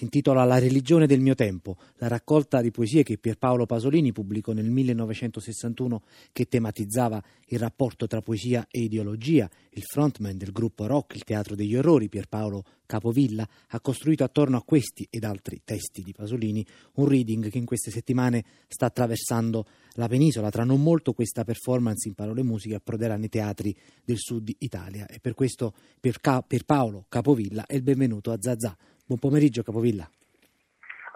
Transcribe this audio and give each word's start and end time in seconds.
Si 0.00 0.06
intitola 0.06 0.44
La 0.44 0.58
religione 0.58 1.06
del 1.06 1.20
mio 1.20 1.34
tempo, 1.34 1.76
la 1.96 2.08
raccolta 2.08 2.62
di 2.62 2.70
poesie 2.70 3.02
che 3.02 3.18
Pierpaolo 3.18 3.66
Pasolini 3.66 4.12
pubblicò 4.12 4.52
nel 4.52 4.70
1961 4.70 6.02
che 6.32 6.46
tematizzava 6.48 7.22
il 7.48 7.58
rapporto 7.58 8.06
tra 8.06 8.22
poesia 8.22 8.66
e 8.70 8.80
ideologia. 8.80 9.46
Il 9.72 9.82
frontman 9.82 10.38
del 10.38 10.52
gruppo 10.52 10.86
rock 10.86 11.16
Il 11.16 11.24
Teatro 11.24 11.54
degli 11.54 11.76
Orrori, 11.76 12.08
Pierpaolo 12.08 12.64
Capovilla, 12.86 13.46
ha 13.68 13.80
costruito 13.80 14.24
attorno 14.24 14.56
a 14.56 14.62
questi 14.62 15.06
ed 15.10 15.22
altri 15.22 15.60
testi 15.64 16.00
di 16.02 16.14
Pasolini 16.14 16.64
un 16.94 17.06
reading 17.06 17.50
che 17.50 17.58
in 17.58 17.66
queste 17.66 17.90
settimane 17.90 18.42
sta 18.68 18.86
attraversando 18.86 19.66
la 19.96 20.08
penisola. 20.08 20.48
Tra 20.48 20.64
non 20.64 20.82
molto 20.82 21.12
questa 21.12 21.44
performance 21.44 22.08
in 22.08 22.14
parole 22.14 22.42
musiche 22.42 22.76
approderà 22.76 23.18
nei 23.18 23.28
teatri 23.28 23.76
del 24.02 24.16
sud 24.16 24.50
Italia 24.60 25.06
e 25.06 25.20
per 25.20 25.34
questo 25.34 25.74
per, 26.00 26.20
Ca- 26.20 26.40
per 26.40 26.64
Paolo 26.64 27.04
Capovilla 27.06 27.66
è 27.66 27.74
il 27.74 27.82
benvenuto 27.82 28.32
a 28.32 28.38
Zazà. 28.40 28.74
Buon 29.10 29.18
pomeriggio 29.18 29.64
Capovilla. 29.64 30.08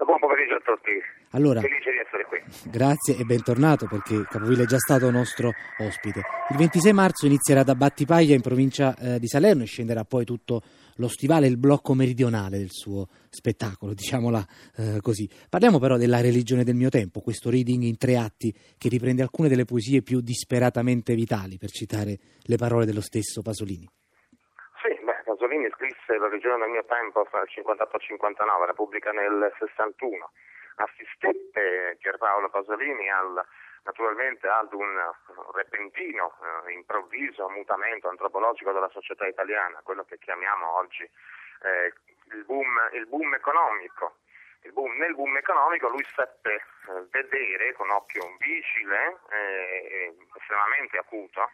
Buon 0.04 0.18
pomeriggio 0.18 0.54
a 0.56 0.60
tutti. 0.64 0.90
Allora, 1.30 1.60
Felice 1.60 1.92
di 1.92 1.98
essere 1.98 2.24
qui. 2.24 2.68
Grazie 2.68 3.16
e 3.16 3.22
bentornato 3.22 3.86
perché 3.86 4.24
Capovilla 4.28 4.64
è 4.64 4.66
già 4.66 4.78
stato 4.78 5.08
nostro 5.12 5.52
ospite. 5.78 6.22
Il 6.50 6.56
26 6.56 6.92
marzo 6.92 7.26
inizierà 7.26 7.62
da 7.62 7.76
Battipaglia 7.76 8.34
in 8.34 8.40
provincia 8.40 8.96
eh, 8.96 9.20
di 9.20 9.28
Salerno 9.28 9.62
e 9.62 9.66
scenderà 9.66 10.04
poi 10.04 10.24
tutto 10.24 10.62
lo 10.96 11.06
stivale, 11.06 11.46
il 11.46 11.56
blocco 11.56 11.94
meridionale 11.94 12.58
del 12.58 12.72
suo 12.72 13.06
spettacolo, 13.30 13.94
diciamola 13.94 14.44
eh, 14.74 14.98
così. 15.00 15.30
Parliamo 15.48 15.78
però 15.78 15.96
della 15.96 16.20
religione 16.20 16.64
del 16.64 16.74
mio 16.74 16.88
tempo, 16.88 17.20
questo 17.20 17.48
reading 17.48 17.84
in 17.84 17.96
tre 17.96 18.16
atti 18.16 18.52
che 18.76 18.88
riprende 18.88 19.22
alcune 19.22 19.48
delle 19.48 19.64
poesie 19.64 20.02
più 20.02 20.20
disperatamente 20.20 21.14
vitali, 21.14 21.58
per 21.58 21.70
citare 21.70 22.18
le 22.40 22.56
parole 22.56 22.86
dello 22.86 23.00
stesso 23.00 23.40
Pasolini. 23.40 23.88
Pasolini 25.44 25.68
scrisse 25.76 26.16
La 26.16 26.28
regione 26.28 26.56
del 26.64 26.70
mio 26.70 26.84
tempo 26.86 27.22
fra 27.26 27.42
il 27.42 27.48
58 27.50 27.92
e 27.92 27.96
il 27.98 28.02
59, 28.02 28.66
la 28.66 28.72
pubblica 28.72 29.12
nel 29.12 29.52
61. 29.58 30.32
Assistette 30.76 31.98
Pierpaolo 32.00 32.48
Pasolini 32.48 33.10
al, 33.10 33.44
naturalmente 33.82 34.48
ad 34.48 34.72
un 34.72 34.88
repentino, 35.52 36.32
eh, 36.66 36.72
improvviso 36.72 37.50
mutamento 37.50 38.08
antropologico 38.08 38.72
della 38.72 38.88
società 38.88 39.26
italiana, 39.26 39.82
quello 39.84 40.04
che 40.04 40.16
chiamiamo 40.16 40.76
oggi 40.76 41.02
eh, 41.02 41.92
il, 42.32 42.44
boom, 42.46 42.66
il, 42.92 43.06
boom, 43.06 43.34
economico. 43.34 44.16
Boom, 44.72 44.96
nel 44.96 45.14
boom 45.14 45.36
economico 45.36 45.88
lui 45.88 46.06
seppe 46.16 46.54
eh, 46.54 47.06
vedere 47.10 47.74
con 47.74 47.90
occhio 47.90 48.34
vigile 48.38 49.18
e 49.28 50.16
estremamente 50.38 50.96
acuto 50.96 51.50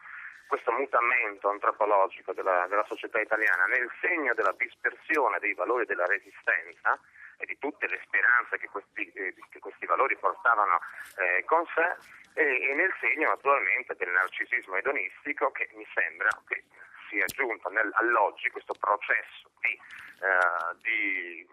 questo 0.51 0.73
mutamento 0.73 1.49
antropologico 1.49 2.33
della, 2.33 2.67
della, 2.67 2.85
società 2.85 3.21
italiana 3.21 3.67
nel 3.67 3.89
segno 4.01 4.35
della 4.35 4.53
dispersione 4.59 5.39
dei 5.39 5.55
valori 5.55 5.87
della 5.87 6.07
resistenza 6.07 6.99
e 7.39 7.47
di 7.47 7.57
tutte 7.59 7.87
le 7.87 8.01
speranze 8.05 8.59
che 8.59 8.67
questi, 8.67 9.07
eh, 9.15 9.33
che 9.49 9.61
questi 9.61 9.87
valori 9.87 10.17
portavano 10.17 10.81
eh, 11.23 11.45
con 11.45 11.65
sé 11.73 11.95
e, 12.35 12.69
e, 12.69 12.75
nel 12.75 12.93
segno 12.99 13.29
naturalmente 13.29 13.95
del 13.95 14.11
narcisismo 14.11 14.75
edonistico 14.75 15.53
che 15.53 15.71
mi 15.75 15.87
sembra 15.95 16.29
che 16.49 16.65
sia 17.09 17.25
giunto 17.27 17.69
nel, 17.69 17.89
all'oggi 17.95 18.51
questo 18.51 18.75
processo 18.75 19.51
di, 19.61 19.79
uh, 20.21 20.77
di 20.83 21.47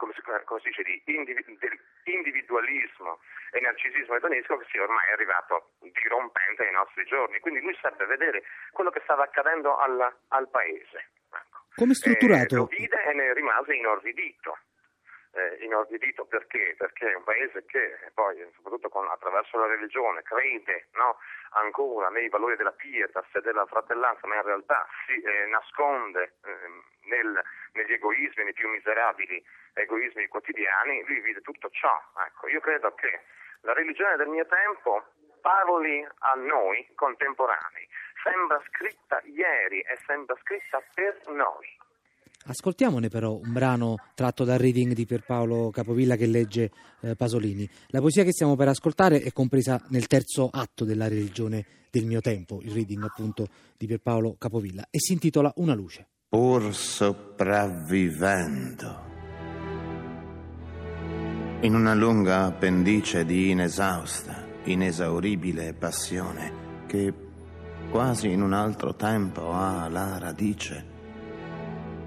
come 0.00 0.14
si, 0.14 0.22
come 0.22 0.60
si 0.60 0.68
dice, 0.68 0.82
di 0.82 1.02
individualismo 2.04 3.20
e 3.52 3.60
narcisismo 3.60 4.16
edonesco 4.16 4.56
che 4.56 4.66
sia 4.70 4.82
ormai 4.82 5.12
arrivato 5.12 5.72
dirompente 5.80 6.64
ai 6.64 6.72
nostri 6.72 7.04
giorni. 7.04 7.38
Quindi 7.40 7.60
lui 7.60 7.76
seppe 7.80 8.06
vedere 8.06 8.42
quello 8.72 8.90
che 8.90 9.00
stava 9.04 9.24
accadendo 9.24 9.76
al, 9.76 10.00
al 10.28 10.48
paese. 10.48 11.12
Ecco. 11.28 11.68
Come 11.76 11.92
è 11.92 11.94
strutturato? 11.94 12.54
Eh, 12.54 12.58
lo 12.58 12.64
vide 12.64 13.02
e 13.04 13.12
ne 13.12 13.34
rimase 13.34 13.74
inorridito 13.74 14.56
eh, 15.32 15.64
inorridito 15.64 16.24
perché? 16.24 16.74
Perché 16.76 17.12
è 17.12 17.14
un 17.14 17.22
paese 17.22 17.64
che 17.66 18.10
poi, 18.14 18.36
soprattutto 18.56 18.88
con, 18.88 19.06
attraverso 19.08 19.58
la 19.58 19.66
religione, 19.66 20.22
crede 20.22 20.88
no, 20.94 21.18
ancora 21.50 22.08
nei 22.08 22.28
valori 22.28 22.56
della 22.56 22.72
pietas 22.72 23.26
e 23.32 23.40
della 23.40 23.66
fratellanza, 23.66 24.26
ma 24.26 24.36
in 24.36 24.42
realtà 24.42 24.86
si 25.06 25.20
eh, 25.20 25.46
nasconde 25.46 26.34
eh, 26.44 26.99
nel, 27.10 27.34
negli 27.72 27.92
egoismi, 27.92 28.44
nei 28.44 28.54
più 28.54 28.68
miserabili 28.70 29.42
egoismi 29.74 30.26
quotidiani, 30.28 31.04
lui 31.06 31.20
vide 31.20 31.40
tutto 31.40 31.68
ciò. 31.70 31.92
Ecco, 32.26 32.48
io 32.48 32.60
credo 32.60 32.94
che 32.94 33.20
la 33.62 33.74
religione 33.74 34.16
del 34.16 34.28
mio 34.28 34.46
tempo 34.46 35.04
parli 35.40 36.04
a 36.04 36.34
noi 36.34 36.86
contemporanei, 36.94 37.88
sembra 38.22 38.60
scritta 38.68 39.20
ieri 39.24 39.80
e 39.80 39.98
sembra 40.06 40.36
scritta 40.40 40.82
per 40.94 41.20
noi. 41.28 41.66
Ascoltiamone 42.46 43.08
però 43.08 43.36
un 43.36 43.52
brano 43.52 43.96
tratto 44.14 44.44
dal 44.44 44.58
reading 44.58 44.92
di 44.92 45.04
Pierpaolo 45.04 45.70
Capovilla 45.70 46.16
che 46.16 46.26
legge 46.26 46.70
eh, 47.02 47.14
Pasolini. 47.14 47.68
La 47.88 48.00
poesia 48.00 48.24
che 48.24 48.32
stiamo 48.32 48.56
per 48.56 48.68
ascoltare 48.68 49.20
è 49.20 49.30
compresa 49.32 49.80
nel 49.90 50.06
terzo 50.06 50.48
atto 50.50 50.84
della 50.84 51.06
religione 51.06 51.66
del 51.90 52.06
mio 52.06 52.20
tempo, 52.20 52.60
il 52.62 52.72
reading 52.72 53.04
appunto 53.04 53.46
di 53.76 53.86
Pierpaolo 53.86 54.36
Capovilla, 54.38 54.86
e 54.90 54.98
si 54.98 55.12
intitola 55.12 55.52
Una 55.56 55.74
luce. 55.74 56.08
Pur 56.30 56.72
sopravvivendo 56.72 59.08
in 61.62 61.74
una 61.74 61.92
lunga 61.92 62.44
appendice 62.44 63.24
di 63.24 63.50
inesausta, 63.50 64.46
inesauribile 64.62 65.74
passione 65.74 66.86
che 66.86 67.12
quasi 67.90 68.30
in 68.30 68.42
un 68.42 68.52
altro 68.52 68.94
tempo 68.94 69.50
ha 69.50 69.88
la 69.88 70.18
radice 70.18 70.86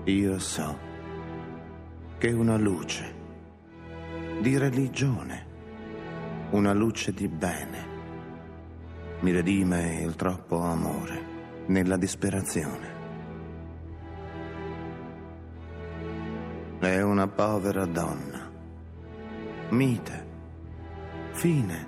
io 0.06 0.40
so 0.40 0.80
che 2.18 2.32
una 2.32 2.56
luce 2.56 3.14
di 4.40 4.58
religione, 4.58 5.46
una 6.52 6.72
luce 6.72 7.12
di 7.12 7.28
bene, 7.28 7.88
mi 9.20 9.34
redime 9.34 10.00
il 10.00 10.16
troppo 10.16 10.62
amore 10.62 11.66
nella 11.66 11.98
disperazione. 11.98 12.93
È 16.84 17.02
una 17.02 17.30
povera 17.30 17.86
donna, 17.86 18.52
mite, 19.70 20.28
fine, 21.32 21.88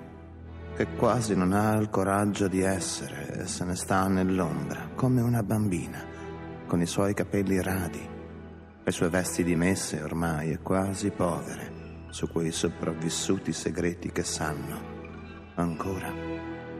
che 0.74 0.86
quasi 0.96 1.36
non 1.36 1.52
ha 1.52 1.74
il 1.74 1.90
coraggio 1.90 2.48
di 2.48 2.62
essere 2.62 3.42
e 3.42 3.46
se 3.46 3.64
ne 3.66 3.76
sta 3.76 4.08
nell'ombra 4.08 4.88
come 4.94 5.20
una 5.20 5.42
bambina 5.42 6.02
con 6.66 6.80
i 6.80 6.86
suoi 6.86 7.12
capelli 7.12 7.60
radi, 7.60 8.08
le 8.82 8.90
sue 8.90 9.10
vesti 9.10 9.44
dimesse 9.44 10.00
ormai 10.00 10.52
e 10.52 10.60
quasi 10.60 11.10
povere 11.10 12.06
su 12.08 12.26
quei 12.28 12.50
sopravvissuti 12.50 13.52
segreti 13.52 14.10
che 14.10 14.24
sanno 14.24 14.80
ancora 15.56 16.10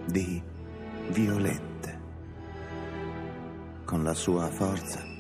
di 0.07 0.43
violette. 1.11 2.01
Con 3.85 4.03
la 4.03 4.15
sua 4.15 4.49
forza, 4.49 5.16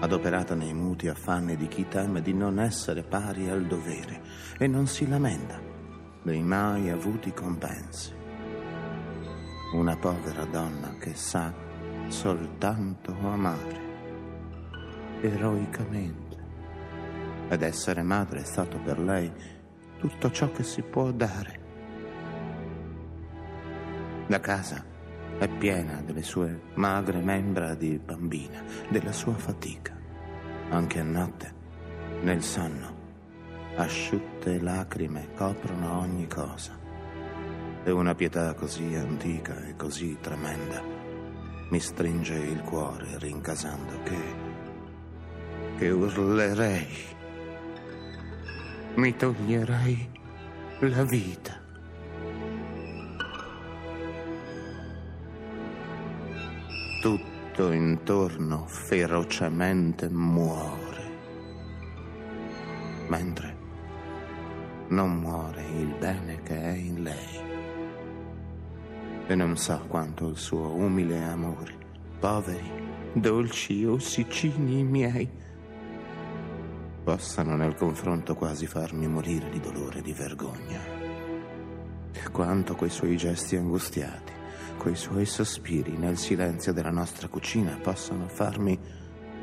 adoperata 0.00 0.54
nei 0.54 0.72
muti 0.72 1.08
affanni 1.08 1.56
di 1.56 1.66
chi 1.68 1.86
teme 1.88 2.22
di 2.22 2.32
non 2.32 2.60
essere 2.60 3.02
pari 3.02 3.48
al 3.48 3.66
dovere 3.66 4.20
e 4.58 4.66
non 4.66 4.86
si 4.86 5.08
lamenta 5.08 5.60
dei 6.22 6.42
mai 6.42 6.90
avuti 6.90 7.32
compensi. 7.32 8.12
Una 9.74 9.96
povera 9.96 10.44
donna 10.44 10.94
che 10.98 11.14
sa 11.14 11.52
soltanto 12.08 13.14
amare, 13.20 13.80
eroicamente. 15.20 16.36
Ed 17.48 17.62
essere 17.62 18.02
madre 18.02 18.40
è 18.40 18.44
stato 18.44 18.78
per 18.78 18.98
lei 18.98 19.30
tutto 19.98 20.30
ciò 20.30 20.50
che 20.52 20.62
si 20.62 20.82
può 20.82 21.10
dare. 21.10 21.66
La 24.28 24.40
casa 24.40 24.84
è 25.38 25.48
piena 25.48 26.02
delle 26.04 26.22
sue 26.22 26.60
magre 26.74 27.20
membra 27.20 27.74
di 27.74 27.98
bambina, 27.98 28.62
della 28.88 29.12
sua 29.12 29.34
fatica. 29.34 29.96
Anche 30.70 31.00
a 31.00 31.04
notte, 31.04 31.54
nel 32.22 32.42
sonno, 32.42 32.96
asciutte 33.76 34.60
lacrime 34.60 35.28
coprono 35.34 36.00
ogni 36.00 36.26
cosa. 36.26 36.76
E 37.84 37.90
una 37.90 38.14
pietà 38.14 38.52
così 38.54 38.94
antica 38.94 39.64
e 39.64 39.76
così 39.76 40.18
tremenda 40.20 40.98
mi 41.70 41.80
stringe 41.80 42.34
il 42.34 42.62
cuore 42.62 43.18
rincasando 43.18 44.02
che, 44.02 44.18
che 45.76 45.90
urlerei, 45.90 46.86
mi 48.94 49.14
toglierei 49.14 50.10
la 50.80 51.04
vita. 51.04 51.57
Tutto 57.00 57.70
intorno 57.70 58.66
ferocemente 58.66 60.08
muore, 60.08 61.10
mentre 63.06 63.56
non 64.88 65.16
muore 65.18 65.62
il 65.62 65.94
bene 65.98 66.42
che 66.42 66.60
è 66.60 66.72
in 66.72 67.04
lei 67.04 67.38
e 69.28 69.34
non 69.36 69.56
sa 69.56 69.76
quanto 69.86 70.28
il 70.28 70.36
suo 70.36 70.74
umile 70.74 71.22
amore. 71.22 71.76
Poveri, 72.18 72.70
dolci 73.12 73.84
ossicini 73.84 74.82
miei, 74.82 75.30
possano 77.04 77.54
nel 77.54 77.76
confronto 77.76 78.34
quasi 78.34 78.66
farmi 78.66 79.06
morire 79.06 79.48
di 79.50 79.60
dolore 79.60 80.00
e 80.00 80.02
di 80.02 80.12
vergogna. 80.12 80.80
Quanto 82.32 82.74
quei 82.74 82.90
suoi 82.90 83.16
gesti 83.16 83.54
angustiati, 83.54 84.32
quei 84.78 84.94
suoi 84.94 85.26
sospiri 85.26 85.98
nel 85.98 86.16
silenzio 86.16 86.72
della 86.72 86.90
nostra 86.90 87.28
cucina 87.28 87.78
possano 87.82 88.28
farmi 88.28 88.78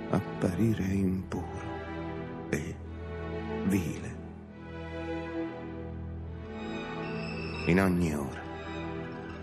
apparire 0.10 0.84
impuro 0.84 1.74
e 2.50 2.76
vile. 3.66 4.24
In 7.68 7.82
ogni 7.82 8.16
ora. 8.16 8.44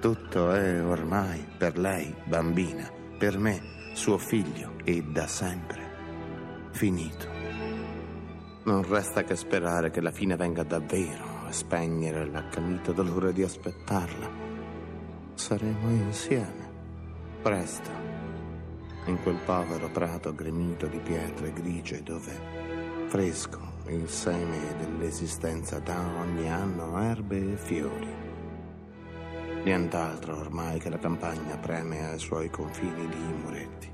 Tutto 0.00 0.50
è 0.50 0.82
ormai 0.82 1.46
per 1.56 1.78
lei, 1.78 2.12
bambina, 2.24 2.90
per 3.18 3.38
me, 3.38 3.60
suo 3.92 4.18
figlio 4.18 4.72
e 4.82 5.00
da 5.02 5.28
sempre 5.28 5.90
finito. 6.72 7.28
Non 8.64 8.82
resta 8.88 9.22
che 9.22 9.36
sperare 9.36 9.90
che 9.90 10.00
la 10.00 10.10
fine 10.10 10.36
venga 10.36 10.62
davvero 10.62 11.46
a 11.46 11.52
spegnere 11.52 12.26
l'accanito 12.26 12.92
dolore 12.92 13.32
di 13.32 13.42
aspettarla. 13.42 14.41
Saremo 15.34 15.90
insieme, 15.90 16.70
presto, 17.42 17.90
in 19.06 19.20
quel 19.22 19.38
povero 19.44 19.88
prato 19.88 20.34
gremito 20.34 20.86
di 20.86 20.98
pietre 20.98 21.52
grigie 21.52 22.02
dove 22.02 22.38
fresco 23.08 23.58
il 23.86 24.08
seme 24.08 24.76
dell'esistenza 24.78 25.80
dà 25.80 25.98
ogni 26.20 26.48
anno 26.48 27.00
erbe 27.00 27.52
e 27.52 27.56
fiori. 27.56 28.14
Nient'altro 29.64 30.38
ormai 30.38 30.78
che 30.78 30.90
la 30.90 30.98
campagna 30.98 31.56
preme 31.56 32.10
ai 32.10 32.18
suoi 32.18 32.48
confini 32.50 33.08
di 33.08 33.16
muretti, 33.42 33.90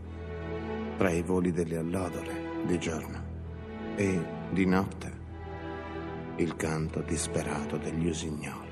tra 0.97 1.11
i 1.11 1.23
voli 1.23 1.53
delle 1.53 1.79
allodole 1.79 2.65
di 2.67 2.79
giorno 2.79 3.23
e 3.97 4.21
di 4.51 4.67
notte 4.67 5.27
il 6.37 6.57
canto 6.57 7.01
disperato 7.01 7.77
degli 7.77 8.09
usignoli. 8.09 8.68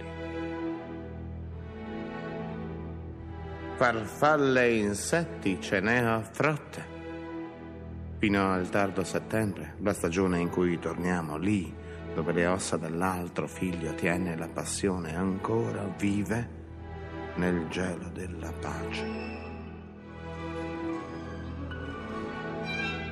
Farfalle 3.76 4.64
e 4.64 4.76
insetti 4.78 5.61
ce 5.61 5.81
n'è 5.81 5.99
a 5.99 6.23
frotte 6.23 6.94
fino 8.19 8.50
al 8.50 8.70
tardo 8.70 9.05
settembre, 9.05 9.75
la 9.81 9.93
stagione 9.93 10.40
in 10.40 10.49
cui 10.49 10.78
torniamo 10.78 11.37
lì, 11.37 11.73
dove 12.14 12.32
le 12.32 12.46
ossa 12.46 12.78
dell'altro 12.78 13.46
figlio 13.46 13.94
tiene 13.94 14.34
la 14.37 14.49
passione 14.49 15.14
ancora 15.14 15.87
vive 15.99 16.49
nel 17.34 17.69
gelo 17.69 18.08
della 18.08 18.50
pace. 18.58 19.05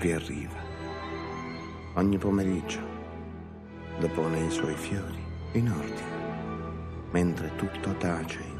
Vi 0.01 0.13
arriva 0.13 0.63
ogni 1.97 2.17
pomeriggio, 2.17 2.81
depone 3.99 4.47
i 4.47 4.51
suoi 4.51 4.75
fiori 4.75 5.23
in 5.53 5.71
ordine, 5.71 7.11
mentre 7.11 7.55
tutto 7.57 7.95
tace 7.99 8.39
intorno 8.41 8.54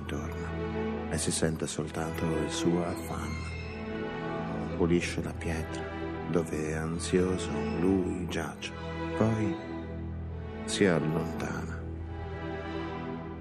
e 1.15 1.19
si 1.19 1.31
sente 1.31 1.69
soltanto 1.69 2.25
il 2.25 2.51
suo 2.51 2.85
affanno. 2.85 3.53
Pulisce 4.77 5.23
la 5.23 5.33
pietra 5.33 5.83
dove 6.29 6.75
ansioso 6.75 7.51
lui 7.79 8.27
giace, 8.29 8.73
poi 9.17 9.55
si 10.65 10.85
allontana. 10.87 11.83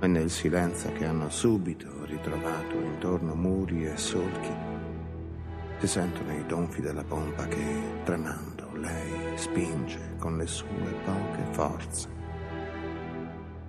E 0.01 0.07
nel 0.07 0.29
silenzio 0.29 0.91
che 0.93 1.05
hanno 1.05 1.29
subito 1.29 2.05
ritrovato 2.05 2.75
intorno 2.75 3.33
muri 3.33 3.87
e 3.87 3.97
solchi. 3.97 4.51
Si 5.79 5.87
sentono 5.87 6.31
i 6.31 6.45
tonfi 6.45 6.81
della 6.81 7.03
pompa 7.03 7.47
che, 7.47 7.81
tremando, 8.03 8.69
lei 8.75 9.35
spinge 9.35 10.15
con 10.19 10.37
le 10.37 10.45
sue 10.45 10.93
poche 11.03 11.43
forze, 11.51 12.07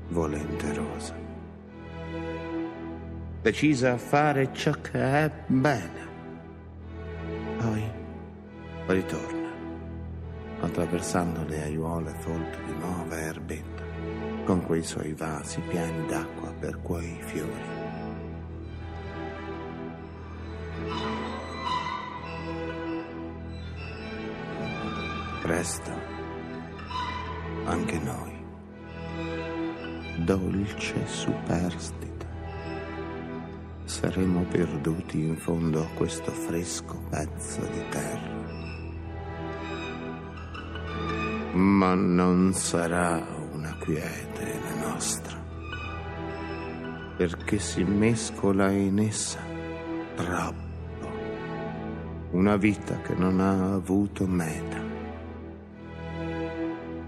volenterosa, 0.08 1.23
decisa 3.44 3.92
a 3.92 3.98
fare 3.98 4.48
ciò 4.54 4.70
che 4.80 4.98
è 4.98 5.30
bene. 5.48 6.08
Poi 7.58 7.84
ritorna, 8.86 9.50
attraversando 10.60 11.44
le 11.44 11.62
aiuole 11.62 12.14
folte 12.20 12.56
di 12.64 12.72
nuova 12.72 13.20
erbetta, 13.20 13.82
con 14.46 14.64
quei 14.64 14.82
suoi 14.82 15.12
vasi 15.12 15.60
pieni 15.68 16.06
d'acqua 16.06 16.54
per 16.58 16.80
quei 16.80 17.18
fiori. 17.20 17.82
Presto, 25.42 25.90
anche 27.66 27.98
noi, 27.98 28.42
dolce 30.24 31.06
superstite, 31.06 32.13
saremo 33.94 34.42
perduti 34.50 35.20
in 35.20 35.36
fondo 35.36 35.80
a 35.80 35.88
questo 35.94 36.32
fresco 36.32 37.00
pezzo 37.10 37.60
di 37.60 37.80
terra. 37.90 38.42
Ma 41.52 41.94
non 41.94 42.52
sarà 42.54 43.24
una 43.52 43.76
quiete 43.78 44.60
la 44.60 44.88
nostra, 44.88 45.36
perché 47.16 47.60
si 47.60 47.84
mescola 47.84 48.68
in 48.72 48.98
essa 48.98 49.38
troppo. 50.16 50.62
Una 52.32 52.56
vita 52.56 53.00
che 53.00 53.14
non 53.14 53.38
ha 53.38 53.74
avuto 53.74 54.26
meta. 54.26 54.82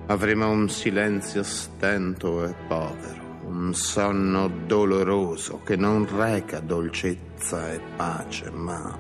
Avremo 0.07 0.49
un 0.51 0.69
silenzio 0.69 1.43
stento 1.43 2.45
e 2.45 2.55
povero, 2.69 3.26
un 3.57 3.73
sonno 3.73 4.49
doloroso 4.67 5.63
che 5.65 5.77
non 5.77 6.07
reca 6.15 6.61
dolcezza 6.61 7.73
e 7.73 7.81
pace, 7.97 8.51
ma 8.51 8.99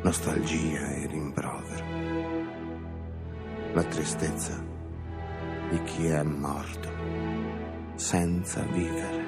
nostalgia 0.00 0.88
e 0.94 1.06
rimprovero 1.06 1.84
la 3.74 3.84
tristezza 3.84 4.64
di 5.68 5.82
chi 5.82 6.06
è 6.06 6.22
morto 6.22 6.88
senza 7.96 8.62
vivere. 8.62 9.24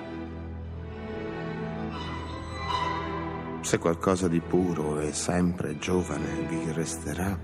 Se 3.61 3.77
qualcosa 3.77 4.29
di 4.29 4.41
puro 4.41 4.99
e 5.01 5.13
sempre 5.13 5.77
giovane 5.77 6.47
vi 6.49 6.73
resterà, 6.73 7.39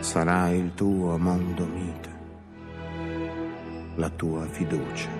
sarà 0.00 0.50
il 0.50 0.74
tuo 0.74 1.16
mondo 1.16 1.64
mite, 1.64 2.11
la 3.96 4.08
tua 4.10 4.46
fiducia, 4.46 5.10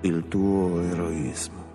il 0.00 0.26
tuo 0.28 0.80
eroismo. 0.80 1.66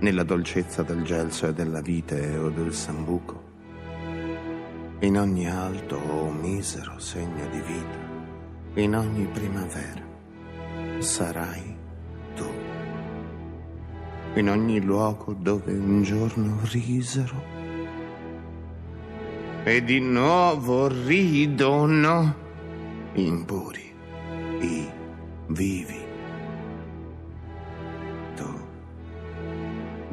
nella 0.00 0.22
dolcezza 0.22 0.82
del 0.82 1.02
gelso 1.02 1.48
e 1.48 1.52
della 1.52 1.80
vite 1.80 2.36
o 2.36 2.50
del 2.50 2.72
sambuco, 2.72 3.46
in 5.00 5.18
ogni 5.18 5.48
alto 5.48 5.96
o 5.96 6.30
misero 6.30 6.98
segno 6.98 7.48
di 7.48 7.60
vita, 7.60 8.80
in 8.80 8.94
ogni 8.94 9.26
primavera, 9.26 10.02
sarai 10.98 11.76
tu. 12.34 12.46
In 14.34 14.48
ogni 14.48 14.80
luogo 14.80 15.34
dove 15.34 15.72
un 15.72 16.02
giorno 16.02 16.58
risero 16.70 17.56
e 19.68 19.84
di 19.84 20.00
nuovo 20.00 20.88
ridono 20.88 22.34
impuri 23.14 23.94
i 24.60 24.90
vivi. 25.48 26.06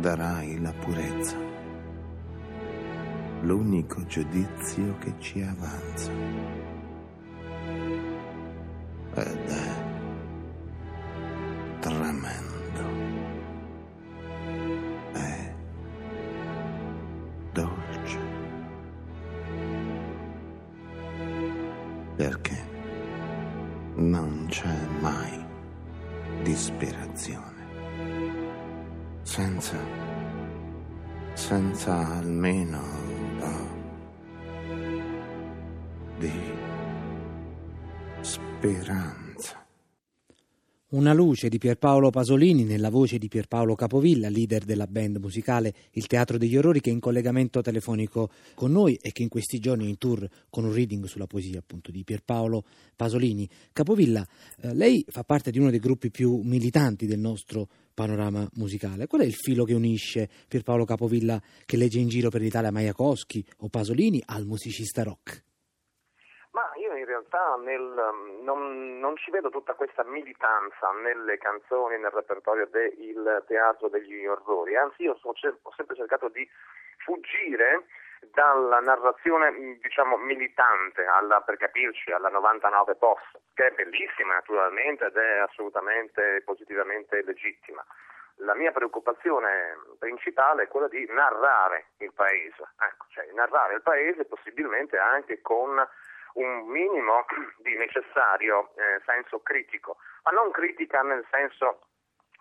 darai 0.06 0.62
la 0.62 0.72
purezza, 0.72 1.36
l'unico 3.42 4.06
giudizio 4.06 4.98
che 5.00 5.16
ci 5.18 5.42
avanza. 5.42 6.12
Perché 22.16 22.58
non 23.96 24.46
c'è 24.50 24.88
mai 25.02 25.46
disperazione 26.44 27.56
senza, 29.24 29.78
senza 31.34 32.18
almeno 32.18 32.80
un 32.80 33.38
po' 33.40 33.74
di 36.20 36.32
speranza. 38.22 39.25
Una 40.96 41.12
luce 41.12 41.50
di 41.50 41.58
Pierpaolo 41.58 42.10
Pasolini 42.10 42.64
nella 42.64 42.90
voce 42.90 43.18
di 43.18 43.28
Pierpaolo 43.28 43.76
Capovilla, 43.76 44.30
leader 44.30 44.64
della 44.64 44.88
band 44.88 45.18
musicale 45.18 45.74
Il 45.92 46.08
Teatro 46.08 46.38
degli 46.38 46.56
Orrori, 46.56 46.80
che 46.80 46.90
è 46.90 46.94
in 46.94 47.02
collegamento 47.02 47.60
telefonico 47.60 48.30
con 48.54 48.72
noi 48.72 48.98
e 49.02 49.12
che 49.12 49.22
in 49.22 49.28
questi 49.28 49.60
giorni 49.60 49.88
è 49.88 49.90
in 49.90 49.98
tour 49.98 50.26
con 50.50 50.64
un 50.64 50.72
reading 50.72 51.04
sulla 51.04 51.28
poesia 51.28 51.60
appunto 51.60 51.92
di 51.92 52.06
Pierpaolo 52.06 52.64
Pasolini. 52.96 53.46
Capovilla, 53.74 54.26
eh, 54.62 54.74
lei 54.74 55.04
fa 55.10 55.26
parte 55.26 55.52
di 55.52 55.60
uno 55.60 55.70
dei 55.70 55.80
gruppi 55.80 56.10
più 56.12 56.40
militanti 56.42 57.06
del 57.06 57.20
nostro 57.20 57.68
panorama 57.94 58.48
musicale. 58.54 59.06
Qual 59.06 59.20
è 59.20 59.26
il 59.26 59.36
filo 59.36 59.66
che 59.66 59.74
unisce 59.74 60.30
Pierpaolo 60.48 60.86
Capovilla 60.86 61.42
che 61.66 61.76
legge 61.76 62.00
in 62.00 62.08
giro 62.08 62.30
per 62.30 62.40
l'Italia 62.40 62.72
Majakowski 62.72 63.44
o 63.58 63.68
Pasolini 63.68 64.24
al 64.28 64.46
musicista 64.46 65.04
rock? 65.04 65.44
Realtà 67.36 67.62
nel, 67.62 68.40
non, 68.44 68.98
non, 69.00 69.18
ci 69.18 69.30
vedo 69.30 69.50
tutta 69.50 69.74
questa 69.74 70.06
militanza 70.06 70.92
nelle 70.92 71.38
canzoni, 71.38 71.98
nel 71.98 72.12
repertorio 72.12 72.66
del 72.68 73.44
teatro 73.46 73.90
degli 73.90 74.26
orrori, 74.26 74.78
anzi 74.78 75.04
io 75.04 75.18
so, 75.18 75.30
ho 75.30 75.74
sempre 75.76 75.96
cercato 75.98 76.30
di 76.30 76.50
fuggire 77.04 77.88
dalla 78.32 78.80
narrazione 78.80 79.78
diciamo 79.82 80.16
militante 80.16 81.04
alla, 81.06 81.42
per 81.42 81.58
capirci 81.58 82.12
alla 82.12 82.30
99 82.30 82.96
post 82.96 83.40
che 83.54 83.68
è 83.68 83.72
bellissima 83.72 84.36
naturalmente 84.36 85.06
ed 85.06 85.18
è 85.18 85.38
assolutamente 85.40 86.42
positivamente 86.46 87.22
legittima. 87.22 87.86
La 88.40 88.56
mia 88.56 88.72
preoccupazione 88.72 89.78
principale 90.00 90.64
è 90.64 90.68
quella 90.68 90.88
di 90.88 91.06
narrare 91.10 91.88
il 91.98 92.14
paese. 92.14 92.64
Ecco, 92.80 93.06
cioè 93.10 93.30
narrare 93.34 93.76
il 93.76 93.82
paese 93.82 94.26
possibilmente 94.26 94.98
anche 94.98 95.42
con 95.42 95.86
un 96.36 96.68
minimo 96.68 97.26
di 97.58 97.76
necessario 97.76 98.72
eh, 98.76 99.02
senso 99.06 99.42
critico, 99.42 99.98
ma 100.24 100.32
non 100.32 100.52
critica 100.52 101.02
nel 101.02 101.26
senso 101.30 101.80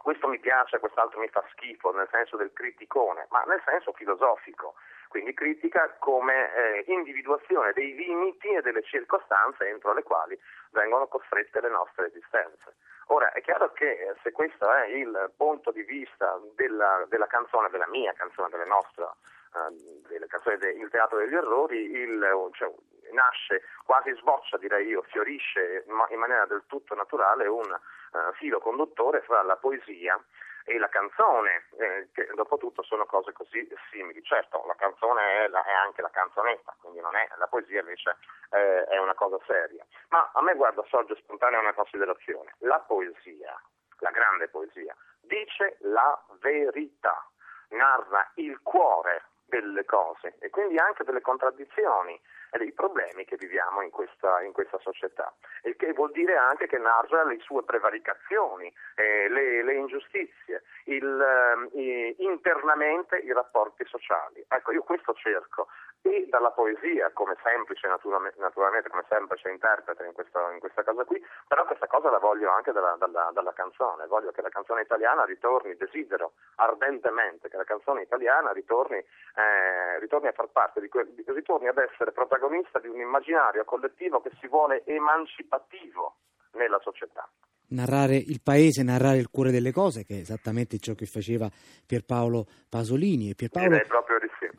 questo 0.04 0.28
mi 0.28 0.38
piace, 0.38 0.78
quest'altro 0.80 1.18
mi 1.18 1.28
fa 1.28 1.42
schifo, 1.52 1.90
nel 1.92 2.08
senso 2.10 2.36
del 2.36 2.52
criticone, 2.52 3.26
ma 3.30 3.42
nel 3.44 3.62
senso 3.64 3.92
filosofico, 3.92 4.74
quindi 5.08 5.32
critica 5.32 5.96
come 5.98 6.52
eh, 6.54 6.84
individuazione 6.88 7.72
dei 7.72 7.94
limiti 7.94 8.48
e 8.48 8.60
delle 8.60 8.82
circostanze 8.82 9.66
entro 9.66 9.94
le 9.94 10.02
quali 10.02 10.38
vengono 10.72 11.06
costrette 11.06 11.60
le 11.62 11.70
nostre 11.70 12.08
esistenze. 12.08 12.76
Ora 13.08 13.32
è 13.32 13.40
chiaro 13.40 13.72
che 13.72 13.90
eh, 13.90 14.14
se 14.22 14.32
questo 14.32 14.70
è 14.70 14.88
il 14.88 15.32
punto 15.36 15.70
di 15.70 15.82
vista 15.82 16.38
della, 16.54 17.04
della 17.08 17.26
canzone, 17.26 17.70
della 17.70 17.88
mia 17.88 18.12
canzone, 18.12 18.50
delle 18.50 18.66
nostre, 18.66 19.08
uh, 19.54 20.06
delle 20.08 20.26
canzoni 20.26 20.56
del 20.58 20.88
Teatro 20.90 21.18
degli 21.18 21.34
Errori, 21.34 21.90
il, 21.90 22.50
cioè, 22.52 22.70
nasce, 23.12 23.62
quasi 23.84 24.12
sboccia 24.16 24.58
direi 24.58 24.86
io, 24.88 25.02
fiorisce 25.02 25.84
in 25.86 26.18
maniera 26.18 26.46
del 26.46 26.64
tutto 26.66 26.94
naturale 26.94 27.46
un 27.46 27.70
uh, 27.70 28.32
filo 28.34 28.58
conduttore 28.58 29.22
fra 29.22 29.42
la 29.42 29.56
poesia 29.56 30.20
e 30.66 30.78
la 30.78 30.88
canzone, 30.88 31.66
eh, 31.76 32.08
che 32.12 32.26
dopo 32.34 32.56
tutto 32.56 32.82
sono 32.82 33.04
cose 33.04 33.32
così 33.32 33.68
simili. 33.90 34.22
Certo, 34.22 34.64
la 34.66 34.74
canzone 34.76 35.44
è, 35.44 35.48
la, 35.48 35.62
è 35.62 35.72
anche 35.72 36.00
la 36.00 36.10
canzonetta, 36.10 36.74
quindi 36.80 37.00
è, 37.00 37.28
la 37.36 37.46
poesia 37.46 37.80
invece 37.80 38.16
eh, 38.50 38.84
è 38.84 38.98
una 38.98 39.14
cosa 39.14 39.38
seria. 39.46 39.84
Ma 40.08 40.30
a 40.32 40.42
me 40.42 40.54
guarda, 40.54 40.82
sorge 40.88 41.16
spontanea 41.16 41.60
una 41.60 41.74
considerazione. 41.74 42.54
La 42.60 42.80
poesia, 42.80 43.60
la 43.98 44.10
grande 44.10 44.48
poesia, 44.48 44.96
dice 45.20 45.76
la 45.80 46.18
verità, 46.40 47.28
narra 47.68 48.30
il 48.36 48.58
cuore 48.62 49.22
delle 49.60 49.84
cose 49.84 50.34
e 50.40 50.50
quindi 50.50 50.78
anche 50.78 51.04
delle 51.04 51.20
contraddizioni 51.20 52.18
e 52.54 52.58
dei 52.58 52.72
problemi 52.72 53.24
che 53.24 53.34
viviamo 53.36 53.82
in 53.82 53.90
questa, 53.90 54.40
in 54.42 54.52
questa 54.52 54.78
società, 54.78 55.34
il 55.64 55.74
che 55.74 55.92
vuol 55.92 56.12
dire 56.12 56.36
anche 56.36 56.68
che 56.68 56.78
narra 56.78 57.24
le 57.24 57.38
sue 57.40 57.64
prevaricazioni, 57.64 58.72
eh, 58.94 59.28
le, 59.28 59.64
le, 59.64 59.74
ingiustizie, 59.74 60.62
il, 60.84 61.68
eh, 61.74 62.14
internamente 62.18 63.16
i 63.16 63.32
rapporti 63.32 63.84
sociali. 63.86 64.44
Ecco, 64.46 64.70
io 64.70 64.82
questo 64.82 65.14
cerco. 65.14 65.66
E 66.06 66.26
dalla 66.28 66.50
poesia 66.50 67.10
come 67.14 67.34
semplice, 67.42 67.88
naturalmente, 67.88 68.90
come 68.90 69.04
semplice 69.08 69.48
interprete 69.48 70.04
in 70.04 70.12
questa, 70.12 70.52
in 70.52 70.60
questa, 70.60 70.84
cosa 70.84 71.02
qui, 71.04 71.18
però 71.48 71.64
questa 71.64 71.86
cosa 71.86 72.10
la 72.10 72.18
voglio 72.18 72.50
anche 72.50 72.72
dalla, 72.72 72.94
dalla, 72.98 73.30
dalla, 73.32 73.54
canzone, 73.54 74.06
voglio 74.06 74.30
che 74.30 74.42
la 74.42 74.50
canzone 74.50 74.82
italiana 74.82 75.24
ritorni, 75.24 75.74
desidero 75.76 76.34
ardentemente 76.56 77.48
che 77.48 77.56
la 77.56 77.64
canzone 77.64 78.02
italiana 78.02 78.52
ritorni, 78.52 78.98
eh, 78.98 79.98
ritorni 79.98 80.28
a 80.28 80.32
far 80.32 80.48
parte, 80.48 80.80
di 80.80 80.88
que- 80.88 81.08
ritorni 81.24 81.68
ad 81.68 81.78
essere 81.78 82.12
protagonista 82.12 82.42
di 82.80 82.88
un 82.88 83.00
immaginario 83.00 83.64
collettivo 83.64 84.20
che 84.20 84.30
si 84.40 84.46
vuole 84.48 84.84
emancipativo 84.84 86.16
nella 86.52 86.78
società 86.80 87.28
narrare 87.74 88.16
il 88.16 88.40
paese, 88.40 88.82
narrare 88.82 89.18
il 89.18 89.28
cuore 89.28 89.50
delle 89.50 89.72
cose, 89.72 90.04
che 90.04 90.16
è 90.16 90.20
esattamente 90.20 90.78
ciò 90.78 90.94
che 90.94 91.06
faceva 91.06 91.50
Pierpaolo 91.84 92.46
Pasolini. 92.68 93.30
E 93.30 93.34
Pierpaolo 93.34 93.76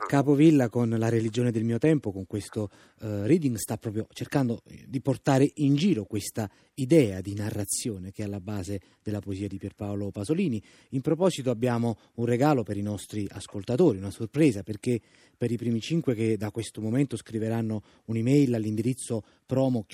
Capovilla 0.08 0.70
con 0.70 0.90
La 0.90 1.10
religione 1.10 1.52
del 1.52 1.64
mio 1.64 1.80
tempo, 1.80 2.12
con 2.12 2.28
questo 2.28 2.70
uh, 3.00 3.24
reading, 3.24 3.56
sta 3.56 3.78
proprio 3.78 4.06
cercando 4.12 4.62
di 4.86 5.02
portare 5.02 5.50
in 5.56 5.76
giro 5.76 6.04
questa 6.04 6.50
idea 6.76 7.22
di 7.22 7.34
narrazione 7.34 8.12
che 8.12 8.22
è 8.22 8.26
alla 8.26 8.42
base 8.42 8.82
della 9.02 9.20
poesia 9.20 9.48
di 9.48 9.58
Pierpaolo 9.58 10.12
Pasolini. 10.12 10.62
In 10.90 11.02
proposito 11.02 11.50
abbiamo 11.50 11.98
un 12.16 12.26
regalo 12.26 12.64
per 12.64 12.78
i 12.78 12.82
nostri 12.82 13.26
ascoltatori, 13.32 13.98
una 13.98 14.12
sorpresa, 14.12 14.64
perché 14.64 15.00
per 15.36 15.52
i 15.52 15.58
primi 15.58 15.80
cinque 15.80 16.14
che 16.14 16.38
da 16.38 16.52
questo 16.52 16.82
momento 16.82 17.16
scriveranno 17.18 17.82
un'email 18.06 18.54
all'indirizzo 18.54 19.24
promo 19.46 19.86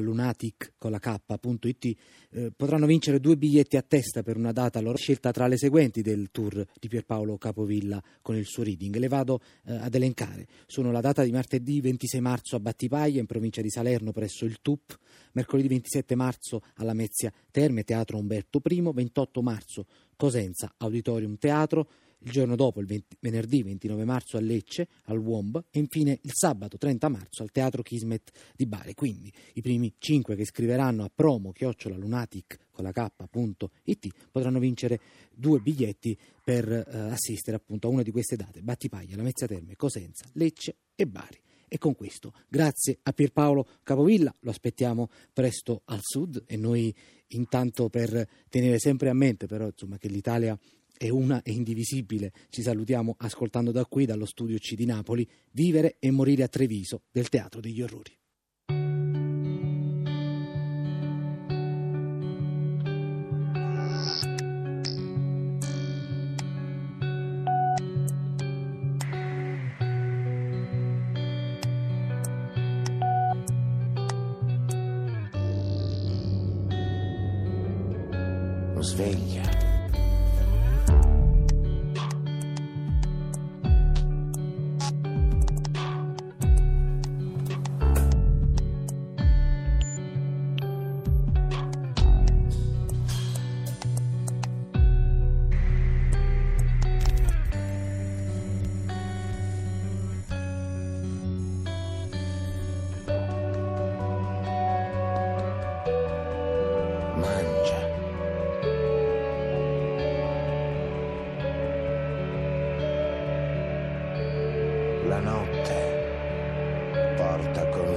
lunatic 0.00 0.74
con 0.78 0.90
la 0.90 0.98
k.it 0.98 1.96
eh, 2.32 2.52
potranno 2.56 2.86
vincere 2.86 3.18
due 3.18 3.36
biglietti 3.36 3.76
a 3.76 3.82
testa 3.82 4.22
per 4.22 4.36
una 4.36 4.52
data 4.52 4.80
loro 4.80 4.96
scelta 4.96 5.32
tra 5.32 5.46
le 5.46 5.56
seguenti 5.56 6.00
del 6.00 6.30
tour 6.30 6.64
di 6.78 6.88
Pierpaolo 6.88 7.36
Capovilla 7.36 8.02
con 8.22 8.36
il 8.36 8.46
suo 8.46 8.62
reading. 8.62 8.96
Le 8.96 9.08
vado 9.08 9.40
eh, 9.64 9.74
ad 9.74 9.94
elencare. 9.94 10.46
Sono 10.66 10.92
la 10.92 11.00
data 11.00 11.22
di 11.22 11.32
martedì 11.32 11.80
26 11.80 12.20
marzo 12.20 12.56
a 12.56 12.60
Battipaglia 12.60 13.20
in 13.20 13.26
provincia 13.26 13.60
di 13.60 13.70
Salerno 13.70 14.12
presso 14.12 14.44
il 14.44 14.58
TUP, 14.62 14.96
mercoledì 15.32 15.68
27 15.68 16.14
marzo 16.14 16.62
alla 16.76 16.94
Mezzia 16.94 17.32
Terme 17.50 17.82
Teatro 17.82 18.18
Umberto 18.18 18.60
I, 18.64 18.80
28 18.80 19.42
marzo 19.42 19.86
Cosenza 20.16 20.72
Auditorium 20.76 21.36
Teatro, 21.36 21.88
il 22.22 22.30
giorno 22.30 22.56
dopo, 22.56 22.80
il 22.80 22.86
20, 22.86 23.16
venerdì 23.20 23.62
29 23.62 24.04
marzo 24.04 24.36
a 24.36 24.40
Lecce, 24.40 24.88
al 25.04 25.18
WOMB 25.18 25.64
e 25.70 25.78
infine 25.78 26.18
il 26.22 26.32
sabato 26.34 26.76
30 26.76 27.08
marzo 27.08 27.42
al 27.42 27.50
Teatro 27.50 27.82
Kismet 27.82 28.30
di 28.54 28.66
Bari. 28.66 28.94
Quindi 28.94 29.32
i 29.54 29.60
primi 29.62 29.94
5 29.96 30.36
che 30.36 30.44
scriveranno 30.44 31.04
a 31.04 31.10
promo 31.14 31.52
chiocciola 31.52 31.96
lunatic 31.96 32.58
con 32.70 32.84
la 32.84 32.92
k.it 32.92 34.08
potranno 34.30 34.58
vincere 34.58 35.00
due 35.34 35.60
biglietti 35.60 36.16
per 36.42 36.70
eh, 36.70 36.98
assistere 37.10 37.56
appunto 37.56 37.88
a 37.88 37.90
una 37.90 38.02
di 38.02 38.10
queste 38.10 38.36
date, 38.36 38.60
Battipaglia, 38.60 39.16
Lamezia 39.16 39.46
Terme, 39.46 39.76
Cosenza, 39.76 40.26
Lecce 40.32 40.76
e 40.94 41.06
Bari. 41.06 41.38
E 41.72 41.78
con 41.78 41.94
questo, 41.94 42.34
grazie 42.48 42.98
a 43.00 43.12
Pierpaolo 43.12 43.64
Capovilla, 43.84 44.34
lo 44.40 44.50
aspettiamo 44.50 45.08
presto 45.32 45.82
al 45.84 46.00
sud 46.02 46.42
e 46.46 46.56
noi 46.56 46.92
intanto 47.28 47.88
per 47.88 48.26
tenere 48.48 48.80
sempre 48.80 49.08
a 49.08 49.14
mente 49.14 49.46
però 49.46 49.66
insomma, 49.66 49.96
che 49.96 50.08
l'Italia 50.08 50.58
è 51.00 51.08
una 51.08 51.40
e 51.42 51.52
indivisibile. 51.52 52.30
Ci 52.50 52.60
salutiamo 52.60 53.14
ascoltando 53.20 53.72
da 53.72 53.86
qui, 53.86 54.04
dallo 54.04 54.26
studio 54.26 54.58
C 54.58 54.74
di 54.74 54.84
Napoli, 54.84 55.26
Vivere 55.52 55.96
e 55.98 56.10
morire 56.10 56.42
a 56.42 56.48
Treviso 56.48 57.04
del 57.10 57.30
Teatro 57.30 57.58
degli 57.62 57.80
Orrori. 57.80 58.19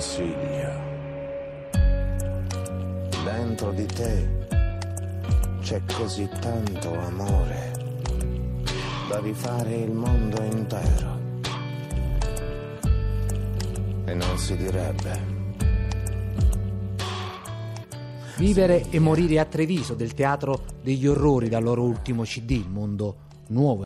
Consiglio. 0.04 0.82
Dentro 3.24 3.72
di 3.72 3.86
te 3.86 4.28
c'è 5.62 5.82
così 5.98 6.28
tanto 6.42 6.94
amore 7.00 7.72
da 9.08 9.20
rifare 9.20 9.76
il 9.76 9.92
mondo 9.92 10.42
intero. 10.44 11.22
E 14.06 14.14
non 14.14 14.38
si 14.38 14.58
direbbe. 14.58 15.32
Vivere 18.36 18.90
e 18.90 19.00
morire 19.00 19.40
a 19.40 19.46
Treviso 19.46 19.94
del 19.94 20.14
teatro 20.14 20.66
degli 20.82 21.08
orrori 21.08 21.48
dal 21.48 21.64
loro 21.64 21.84
ultimo 21.84 22.24
CD, 22.24 22.52
Il 22.52 22.70
mondo 22.70 23.16
nuovo 23.48 23.82